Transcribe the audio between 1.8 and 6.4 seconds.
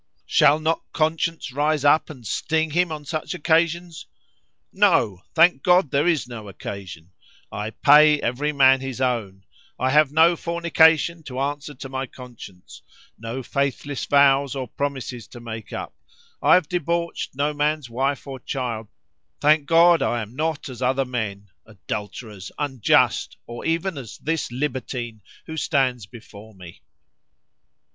up and sting him on such occasions?——No; thank God there is